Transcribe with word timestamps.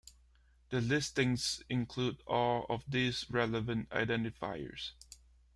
The 0.69 0.81
listings 0.81 1.61
include 1.69 2.23
all 2.25 2.65
of 2.69 2.81
these 2.87 3.29
relevant 3.29 3.87
identifiers. 3.91 4.93